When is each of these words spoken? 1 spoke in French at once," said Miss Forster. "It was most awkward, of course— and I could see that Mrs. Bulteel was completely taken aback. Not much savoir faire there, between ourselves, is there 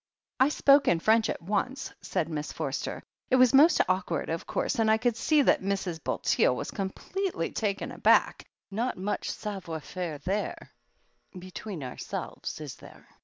1 0.39 0.49
spoke 0.49 0.87
in 0.87 0.99
French 0.99 1.29
at 1.29 1.43
once," 1.43 1.93
said 2.01 2.27
Miss 2.27 2.51
Forster. 2.51 3.03
"It 3.29 3.35
was 3.35 3.53
most 3.53 3.79
awkward, 3.87 4.31
of 4.31 4.47
course— 4.47 4.79
and 4.79 4.89
I 4.89 4.97
could 4.97 5.15
see 5.15 5.43
that 5.43 5.61
Mrs. 5.61 6.03
Bulteel 6.03 6.55
was 6.55 6.71
completely 6.71 7.51
taken 7.51 7.91
aback. 7.91 8.47
Not 8.71 8.97
much 8.97 9.29
savoir 9.29 9.79
faire 9.79 10.17
there, 10.17 10.71
between 11.37 11.83
ourselves, 11.83 12.59
is 12.59 12.77
there 12.77 13.07